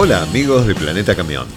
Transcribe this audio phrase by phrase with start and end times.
[0.00, 1.48] Hola amigos de Planeta Camión.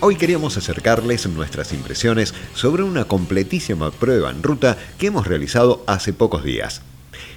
[0.00, 6.12] Hoy queríamos acercarles nuestras impresiones sobre una completísima prueba en ruta que hemos realizado hace
[6.12, 6.82] pocos días.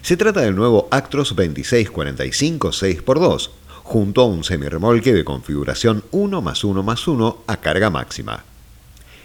[0.02, 3.50] Se trata del nuevo Actros 2645 6x2,
[3.84, 8.44] junto a un semirremolque de configuración 1 más 1 más 1 a carga máxima.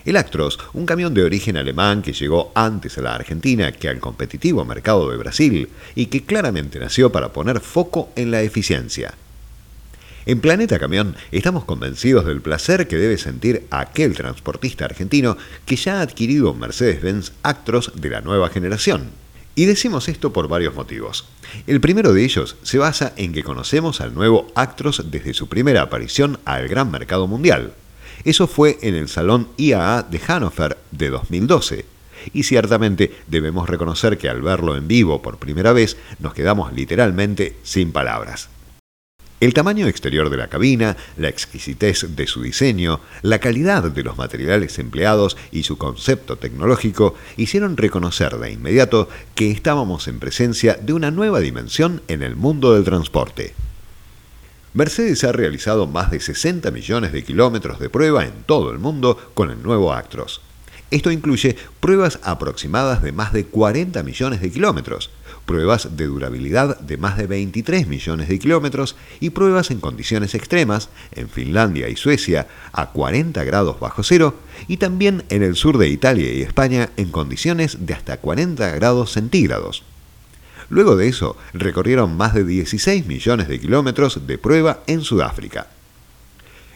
[0.04, 3.98] El Actros, un camión de origen alemán que llegó antes a la Argentina que al
[3.98, 9.14] competitivo mercado de Brasil y que claramente nació para poner foco en la eficiencia.
[10.26, 15.98] En Planeta Camión estamos convencidos del placer que debe sentir aquel transportista argentino que ya
[15.98, 19.10] ha adquirido un Mercedes-Benz Actros de la nueva generación.
[19.54, 21.26] Y decimos esto por varios motivos.
[21.66, 25.82] El primero de ellos se basa en que conocemos al nuevo Actros desde su primera
[25.82, 27.74] aparición al gran mercado mundial,
[28.24, 31.84] eso fue en el Salón IAA de Hannover de 2012.
[32.32, 37.56] Y ciertamente debemos reconocer que al verlo en vivo por primera vez nos quedamos literalmente
[37.62, 38.48] sin palabras.
[39.44, 44.16] El tamaño exterior de la cabina, la exquisitez de su diseño, la calidad de los
[44.16, 50.94] materiales empleados y su concepto tecnológico hicieron reconocer de inmediato que estábamos en presencia de
[50.94, 53.52] una nueva dimensión en el mundo del transporte.
[54.72, 59.32] Mercedes ha realizado más de 60 millones de kilómetros de prueba en todo el mundo
[59.34, 60.40] con el nuevo Actros.
[60.90, 65.10] Esto incluye pruebas aproximadas de más de 40 millones de kilómetros,
[65.46, 70.88] pruebas de durabilidad de más de 23 millones de kilómetros y pruebas en condiciones extremas
[71.12, 74.34] en Finlandia y Suecia a 40 grados bajo cero
[74.68, 79.12] y también en el sur de Italia y España en condiciones de hasta 40 grados
[79.12, 79.82] centígrados.
[80.70, 85.68] Luego de eso, recorrieron más de 16 millones de kilómetros de prueba en Sudáfrica.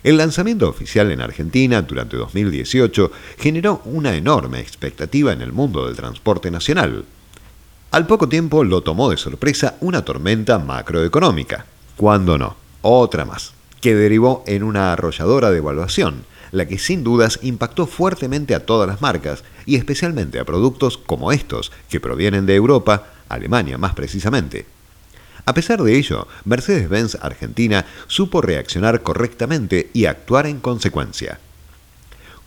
[0.03, 5.97] El lanzamiento oficial en Argentina durante 2018 generó una enorme expectativa en el mundo del
[5.97, 7.05] transporte nacional.
[7.91, 11.65] Al poco tiempo lo tomó de sorpresa una tormenta macroeconómica.
[11.97, 12.55] ¿Cuándo no?
[12.83, 18.67] Otra más, que derivó en una arrolladora devaluación, la que sin dudas impactó fuertemente a
[18.67, 23.95] todas las marcas y especialmente a productos como estos, que provienen de Europa, Alemania más
[23.95, 24.67] precisamente.
[25.47, 31.41] A pesar de ello, Mercedes-Benz Argentina supo reaccionar correctamente y actuar en consecuencia.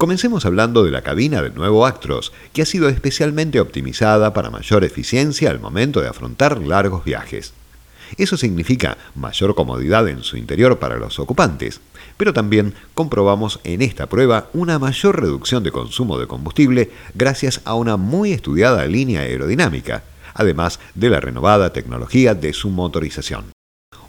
[0.01, 4.83] Comencemos hablando de la cabina del nuevo Actros, que ha sido especialmente optimizada para mayor
[4.83, 7.53] eficiencia al momento de afrontar largos viajes.
[8.17, 11.81] Eso significa mayor comodidad en su interior para los ocupantes,
[12.17, 17.75] pero también comprobamos en esta prueba una mayor reducción de consumo de combustible gracias a
[17.75, 20.01] una muy estudiada línea aerodinámica,
[20.33, 23.51] además de la renovada tecnología de su motorización.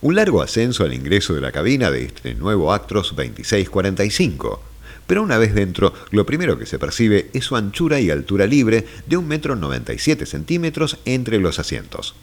[0.01, 4.72] Un largo ascenso al ingreso de la cabina de este nuevo Actros 2645,
[5.07, 8.87] pero una vez dentro, lo primero que se percibe es su anchura y altura libre
[9.07, 12.15] de 1,97 m centímetros entre los asientos.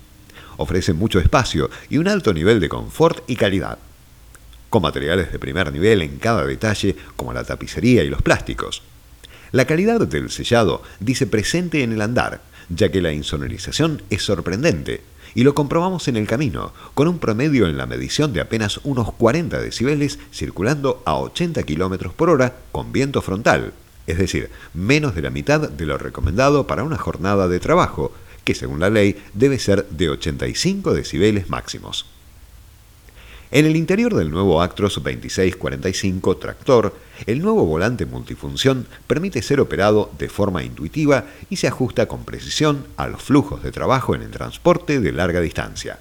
[0.57, 3.78] Ofrece mucho espacio y un alto nivel de confort y calidad,
[4.69, 8.81] con materiales de primer nivel en cada detalle como la tapicería y los plásticos.
[9.51, 15.01] La calidad del sellado dice presente en el andar, ya que la insonorización es sorprendente,
[15.35, 19.12] y lo comprobamos en el camino, con un promedio en la medición de apenas unos
[19.13, 23.73] 40 decibeles circulando a 80 km por hora con viento frontal,
[24.07, 28.12] es decir, menos de la mitad de lo recomendado para una jornada de trabajo,
[28.44, 32.06] que según la ley debe ser de 85 decibeles máximos.
[33.51, 36.95] En el interior del nuevo Actros 2645 Tractor,
[37.25, 42.85] el nuevo volante multifunción permite ser operado de forma intuitiva y se ajusta con precisión
[42.95, 45.97] a los flujos de trabajo en el transporte de larga distancia.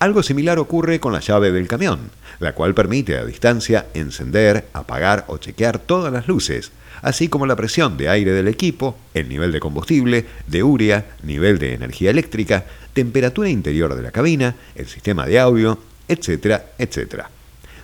[0.00, 2.10] Algo similar ocurre con la llave del camión,
[2.40, 7.56] la cual permite a distancia encender, apagar o chequear todas las luces, así como la
[7.56, 12.66] presión de aire del equipo, el nivel de combustible, de urea, nivel de energía eléctrica,
[12.92, 15.78] temperatura interior de la cabina, el sistema de audio,
[16.08, 17.30] etcétera, etcétera.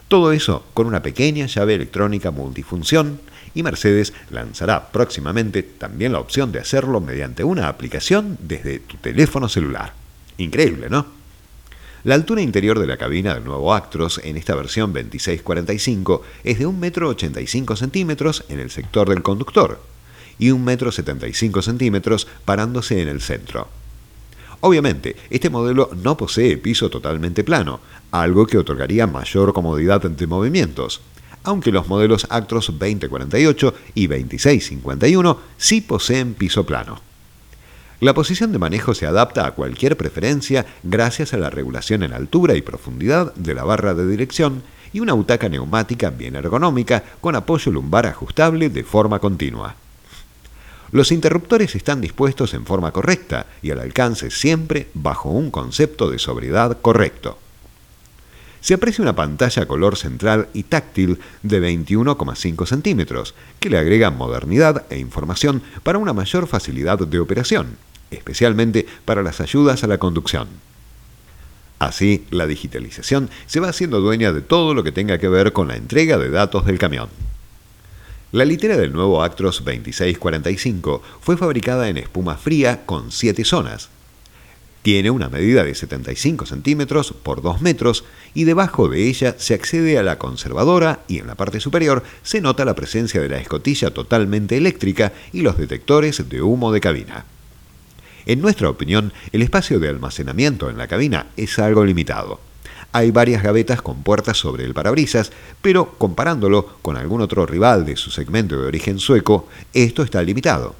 [0.09, 3.21] Todo eso con una pequeña llave electrónica multifunción
[3.55, 9.49] y Mercedes lanzará próximamente también la opción de hacerlo mediante una aplicación desde tu teléfono
[9.49, 9.93] celular.
[10.39, 11.07] Increíble, ¿no?
[12.03, 16.67] La altura interior de la cabina del nuevo Actros en esta versión 2645 es de
[16.67, 18.17] 1,85 m
[18.49, 19.83] en el sector del conductor
[20.39, 22.01] y 1,75 m
[22.47, 23.69] parándose en el centro.
[24.61, 27.81] Obviamente, este modelo no posee piso totalmente plano,
[28.11, 31.01] algo que otorgaría mayor comodidad de movimientos,
[31.45, 37.01] aunque los modelos Actros 2048 y 2651 sí poseen piso plano.
[38.01, 42.55] La posición de manejo se adapta a cualquier preferencia gracias a la regulación en altura
[42.55, 44.63] y profundidad de la barra de dirección
[44.93, 49.77] y una butaca neumática bien ergonómica con apoyo lumbar ajustable de forma continua.
[50.93, 56.19] Los interruptores están dispuestos en forma correcta y al alcance siempre bajo un concepto de
[56.19, 57.39] sobriedad correcto.
[58.61, 64.85] se aprecia una pantalla color central y táctil de 21,5 centímetros, que le agrega modernidad
[64.91, 67.79] e información para una mayor facilidad de operación,
[68.11, 70.49] especialmente para las ayudas a la conducción.
[71.79, 75.69] Así, la digitalización se va haciendo dueña de todo lo que tenga que ver con
[75.69, 77.09] la entrega de datos del camión.
[78.33, 83.91] La litera del nuevo Actros 2645 fue fabricada en espuma fría con 7 zonas,
[84.83, 89.99] tiene una medida de 75 centímetros por 2 metros y debajo de ella se accede
[89.99, 93.93] a la conservadora y en la parte superior se nota la presencia de la escotilla
[93.93, 97.27] totalmente eléctrica y los detectores de humo de cabina.
[98.25, 102.41] En nuestra opinión, el espacio de almacenamiento en la cabina es algo limitado.
[102.93, 105.31] Hay varias gavetas con puertas sobre el parabrisas,
[105.63, 110.75] pero comparándolo con algún otro rival de su segmento de origen sueco, esto está limitado.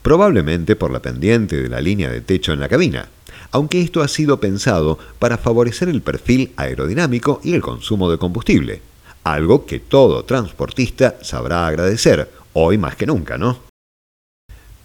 [0.00, 3.08] Probablemente por la pendiente de la línea de techo en la cabina,
[3.50, 8.80] aunque esto ha sido pensado para favorecer el perfil aerodinámico y el consumo de combustible,
[9.22, 13.71] algo que todo transportista sabrá agradecer, hoy más que nunca, ¿no?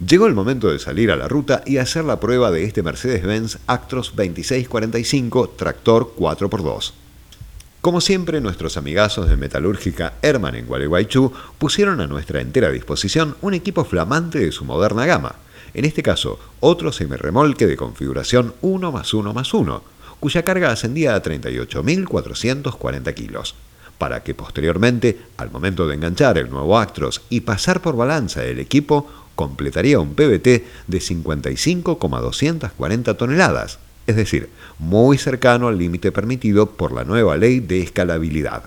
[0.06, 3.58] Llegó el momento de salir a la ruta y hacer la prueba de este Mercedes-Benz
[3.66, 6.92] Actros 2645 tractor 4x2.
[7.82, 13.56] Como siempre, nuestros amigazos de Metalúrgica Herman en Gualeguaychú pusieron a nuestra entera disposición un
[13.56, 15.34] equipo flamante de su moderna gama,
[15.74, 19.82] en este caso otro semirremolque de configuración 1 más 1 más 1,
[20.20, 23.56] cuya carga ascendía a 38.440 kilos,
[23.98, 28.60] para que posteriormente, al momento de enganchar el nuevo Actros y pasar por balanza el
[28.60, 29.08] equipo,
[29.38, 34.50] completaría un PBT de 55,240 toneladas, es decir,
[34.80, 38.64] muy cercano al límite permitido por la nueva ley de escalabilidad.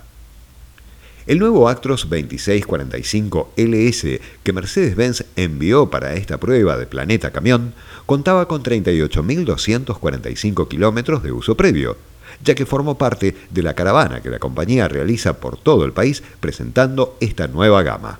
[1.27, 7.75] El nuevo Actros 2645 LS que Mercedes-Benz envió para esta prueba de Planeta Camión
[8.07, 11.99] contaba con 38.245 kilómetros de uso previo,
[12.43, 16.23] ya que formó parte de la caravana que la compañía realiza por todo el país
[16.41, 18.19] presentando esta nueva gama.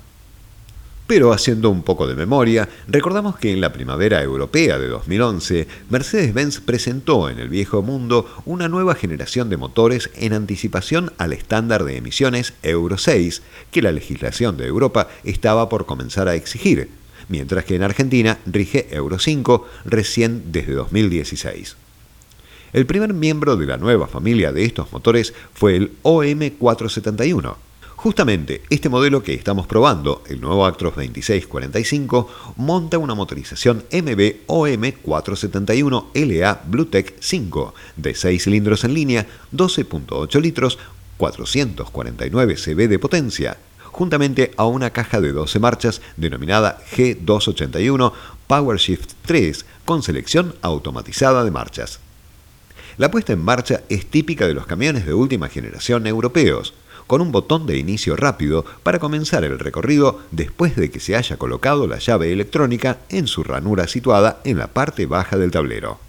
[1.11, 6.61] Pero haciendo un poco de memoria, recordamos que en la primavera europea de 2011, Mercedes-Benz
[6.61, 11.97] presentó en el viejo mundo una nueva generación de motores en anticipación al estándar de
[11.97, 13.41] emisiones Euro 6
[13.71, 16.87] que la legislación de Europa estaba por comenzar a exigir,
[17.27, 21.75] mientras que en Argentina rige Euro 5 recién desde 2016.
[22.71, 27.57] El primer miembro de la nueva familia de estos motores fue el OM471,
[28.01, 34.91] Justamente este modelo que estamos probando, el nuevo Actros 2645, monta una motorización MB OM
[35.03, 40.79] 471 LA Bluetech 5 de 6 cilindros en línea, 12.8 litros,
[41.17, 43.57] 449 cb de potencia,
[43.91, 48.13] juntamente a una caja de 12 marchas denominada G281
[48.47, 51.99] PowerShift 3 con selección automatizada de marchas.
[52.97, 56.73] La puesta en marcha es típica de los camiones de última generación europeos,
[57.11, 61.35] con un botón de inicio rápido para comenzar el recorrido después de que se haya
[61.35, 65.99] colocado la llave electrónica en su ranura situada en la parte baja del tablero.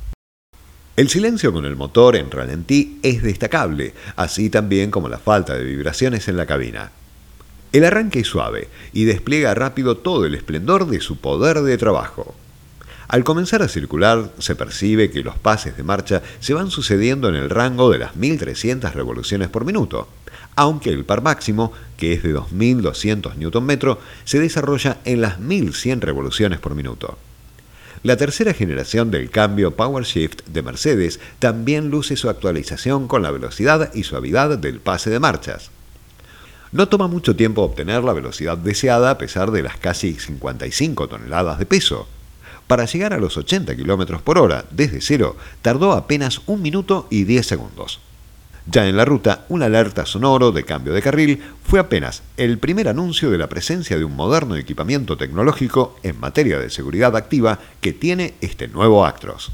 [0.94, 5.64] El silencio con el motor en ralentí es destacable, así también como la falta de
[5.64, 6.92] vibraciones en la cabina.
[7.72, 12.36] El arranque es suave y despliega rápido todo el esplendor de su poder de trabajo.
[13.12, 17.34] Al comenzar a circular, se percibe que los pases de marcha se van sucediendo en
[17.34, 20.08] el rango de las 1300 revoluciones por minuto,
[20.56, 26.58] aunque el par máximo, que es de 2200 Nm, se desarrolla en las 1100 revoluciones
[26.58, 27.18] por minuto.
[28.02, 33.30] La tercera generación del cambio Power Shift de Mercedes también luce su actualización con la
[33.30, 35.70] velocidad y suavidad del pase de marchas.
[36.72, 41.58] No toma mucho tiempo obtener la velocidad deseada a pesar de las casi 55 toneladas
[41.58, 42.08] de peso.
[42.72, 47.24] Para llegar a los 80 km por hora desde cero tardó apenas un minuto y
[47.24, 48.00] 10 segundos.
[48.64, 52.88] Ya en la ruta, un alerta sonoro de cambio de carril fue apenas el primer
[52.88, 57.92] anuncio de la presencia de un moderno equipamiento tecnológico en materia de seguridad activa que
[57.92, 59.52] tiene este nuevo Actros.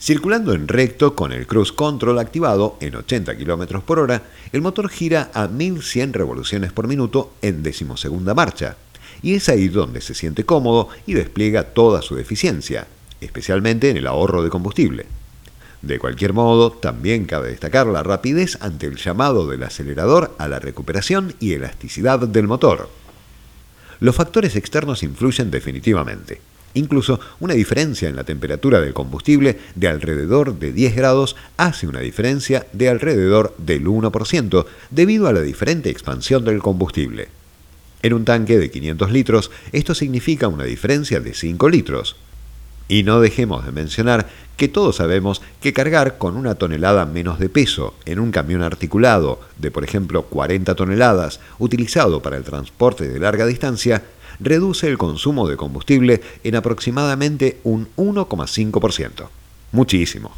[0.00, 4.88] Circulando en recto con el cruise control activado en 80 km por hora, el motor
[4.88, 8.76] gira a 1100 revoluciones por minuto en decimosegunda marcha,
[9.22, 12.86] y es ahí donde se siente cómodo y despliega toda su eficiencia,
[13.20, 15.06] especialmente en el ahorro de combustible.
[15.82, 20.58] De cualquier modo, también cabe destacar la rapidez ante el llamado del acelerador a la
[20.58, 22.88] recuperación y elasticidad del motor.
[24.00, 26.40] Los factores externos influyen definitivamente.
[26.74, 32.00] Incluso una diferencia en la temperatura del combustible de alrededor de 10 grados hace una
[32.00, 37.28] diferencia de alrededor del 1% debido a la diferente expansión del combustible.
[38.02, 42.16] En un tanque de 500 litros, esto significa una diferencia de 5 litros.
[42.88, 47.48] Y no dejemos de mencionar que todos sabemos que cargar con una tonelada menos de
[47.48, 53.18] peso en un camión articulado de, por ejemplo, 40 toneladas utilizado para el transporte de
[53.18, 54.04] larga distancia
[54.40, 59.28] reduce el consumo de combustible en aproximadamente un 1,5%.
[59.72, 60.32] Muchísimo.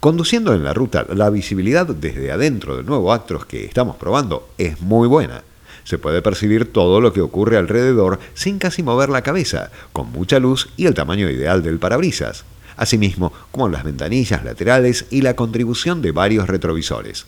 [0.00, 4.80] Conduciendo en la ruta, la visibilidad desde adentro del nuevo Actros que estamos probando es
[4.80, 5.42] muy buena.
[5.86, 10.40] Se puede percibir todo lo que ocurre alrededor sin casi mover la cabeza, con mucha
[10.40, 12.44] luz y el tamaño ideal del parabrisas,
[12.76, 17.26] asimismo como las ventanillas laterales y la contribución de varios retrovisores.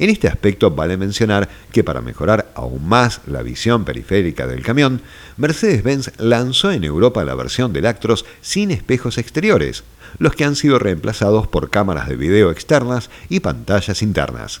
[0.00, 5.00] En este aspecto vale mencionar que para mejorar aún más la visión periférica del camión,
[5.36, 9.84] Mercedes-Benz lanzó en Europa la versión del Actros sin espejos exteriores,
[10.18, 14.60] los que han sido reemplazados por cámaras de video externas y pantallas internas.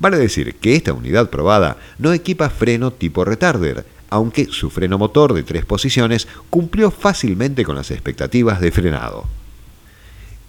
[0.00, 5.34] Vale decir que esta unidad probada no equipa freno tipo retarder, aunque su freno motor
[5.34, 9.26] de tres posiciones cumplió fácilmente con las expectativas de frenado.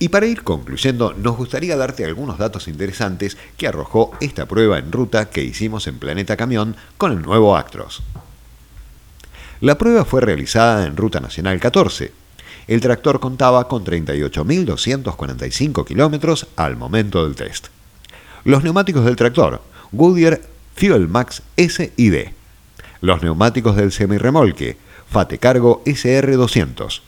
[0.01, 4.93] Y para ir concluyendo, nos gustaría darte algunos datos interesantes que arrojó esta prueba en
[4.93, 8.01] ruta que hicimos en Planeta Camión con el nuevo Actros.
[9.59, 12.13] La prueba fue realizada en Ruta Nacional 14.
[12.67, 17.67] El tractor contaba con 38.245 kilómetros al momento del test.
[18.49, 20.41] Los neumáticos del tractor, Goodyear
[20.75, 22.33] Fuel Max S y D.
[22.99, 24.75] Los neumáticos del semirremolque,
[25.07, 27.01] Fate Cargo SR200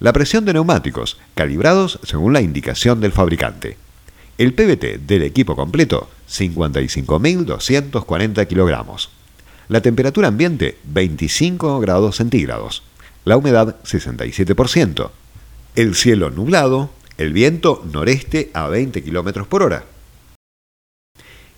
[0.00, 3.76] la presión de neumáticos, calibrados según la indicación del fabricante.
[4.38, 9.10] El PBT del equipo completo, 55.240 kilogramos.
[9.68, 12.82] La temperatura ambiente, 25 grados centígrados.
[13.26, 15.10] La humedad, 67%.
[15.76, 19.84] El cielo nublado, el viento noreste a 20 kilómetros por hora.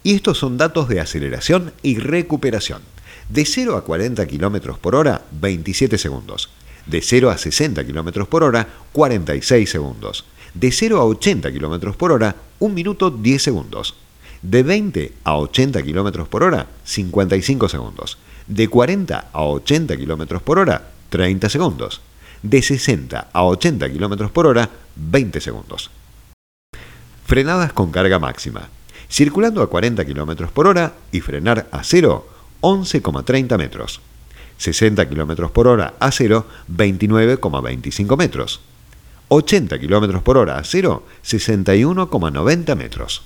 [0.02, 2.80] Y estos son datos de aceleración y recuperación.
[3.28, 6.50] De 0 a 40 kilómetros por hora, 27 segundos.
[6.87, 10.25] De 0 a 60 km por hora, 46 segundos.
[10.54, 13.95] De 0 a 80 km por hora, 1 minuto 10 segundos.
[14.42, 18.19] De 20 a 80 km por hora, 55 segundos.
[18.47, 22.00] De 40 a 80 km por hora, 30 segundos.
[22.42, 25.90] De 60 a 80 km por hora, 20 segundos.
[27.26, 28.71] Frenadas con carga máxima.
[29.11, 32.26] Circulando a 40 km por hora y frenar a 0,
[32.61, 34.00] 11,30 metros.
[34.57, 38.61] 60 km por hora a 0, 29,25 metros.
[39.29, 43.23] 80 km por hora a 0, 61,90 metros.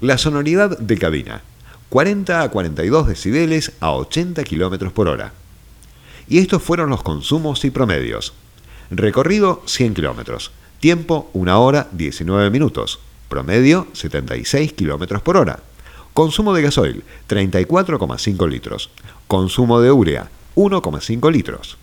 [0.00, 1.42] La sonoridad de cabina,
[1.88, 5.32] 40 a 42 decibeles a 80 km por hora.
[6.28, 8.32] Y estos fueron los consumos y promedios.
[8.90, 13.00] Recorrido 100 km, tiempo 1 hora 19 minutos,
[13.32, 15.60] promedio 76 km por hora.
[16.12, 18.90] Consumo de gasoil 34,5 litros,
[19.26, 21.78] Consumo de urea, 1,5 litros.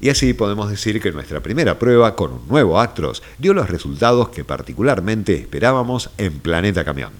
[0.00, 4.30] Y así podemos decir que nuestra primera prueba con un nuevo Actros dio los resultados
[4.30, 7.12] que particularmente esperábamos en Planeta Camión.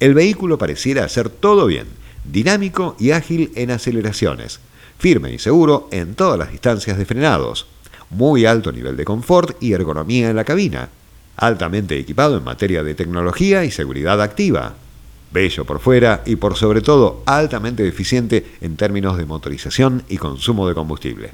[0.00, 1.86] El vehículo pareciera hacer todo bien,
[2.24, 4.58] dinámico y ágil en aceleraciones,
[4.98, 7.68] firme y seguro en todas las distancias de frenados,
[8.10, 10.88] muy alto nivel de confort y ergonomía en la cabina,
[11.36, 14.74] altamente equipado en materia de tecnología y seguridad activa,
[15.36, 20.66] bello por fuera y por sobre todo altamente eficiente en términos de motorización y consumo
[20.66, 21.30] de combustible.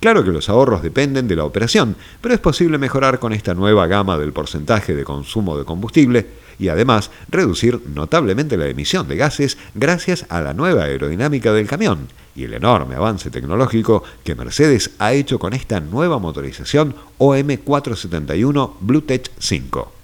[0.00, 3.86] Claro que los ahorros dependen de la operación, pero es posible mejorar con esta nueva
[3.86, 9.58] gama del porcentaje de consumo de combustible y además reducir notablemente la emisión de gases
[9.74, 15.12] gracias a la nueva aerodinámica del camión y el enorme avance tecnológico que Mercedes ha
[15.12, 19.99] hecho con esta nueva motorización OM471 BlueTech 5.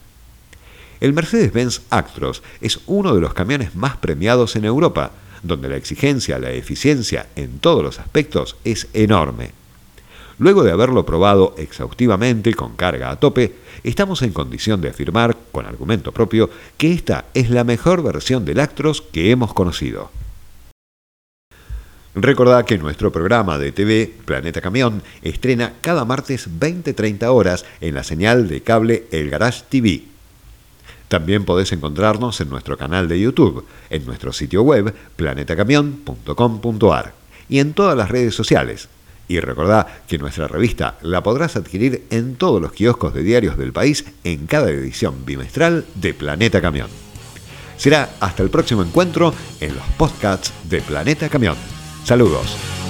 [1.00, 5.10] El Mercedes-Benz Actros es uno de los camiones más premiados en Europa,
[5.42, 9.50] donde la exigencia, la eficiencia en todos los aspectos es enorme.
[10.38, 15.66] Luego de haberlo probado exhaustivamente con carga a tope, estamos en condición de afirmar, con
[15.66, 20.10] argumento propio, que esta es la mejor versión del Actros que hemos conocido.
[22.14, 28.04] Recordad que nuestro programa de TV, Planeta Camión, estrena cada martes 20-30 horas en la
[28.04, 30.15] señal de cable El Garage TV
[31.08, 37.14] también podés encontrarnos en nuestro canal de YouTube, en nuestro sitio web planetacamion.com.ar
[37.48, 38.88] y en todas las redes sociales,
[39.28, 43.72] Y recordá que nuestra revista la podrás adquirir en todos los kioscos de diarios del
[43.72, 46.86] país en cada edición bimestral de Planeta Camión.
[47.76, 51.56] Será hasta el próximo encuentro en los podcasts de Planeta Camión.
[52.04, 52.85] Saludos.